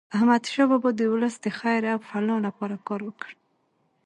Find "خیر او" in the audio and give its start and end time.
1.59-1.99